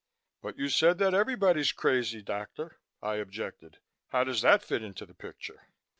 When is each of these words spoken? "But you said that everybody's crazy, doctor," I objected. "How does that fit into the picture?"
"But 0.41 0.57
you 0.57 0.67
said 0.67 0.97
that 0.97 1.13
everybody's 1.13 1.71
crazy, 1.71 2.23
doctor," 2.23 2.79
I 3.03 3.17
objected. 3.17 3.77
"How 4.07 4.23
does 4.23 4.41
that 4.41 4.63
fit 4.63 4.81
into 4.81 5.05
the 5.05 5.13
picture?" 5.13 5.67